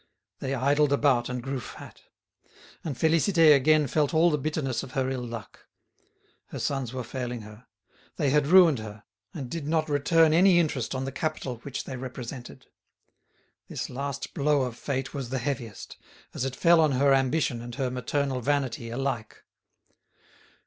[0.39, 2.01] They idled about and grew fat.
[2.83, 5.67] And Félicité again felt all the bitterness of her ill luck.
[6.47, 7.67] Her sons were failing her.
[8.15, 11.97] They had ruined her, and did not return any interest on the capital which they
[11.97, 12.65] represented.
[13.67, 15.97] This last blow of fate was the heaviest,
[16.33, 19.43] as it fell on her ambition and her maternal vanity alike.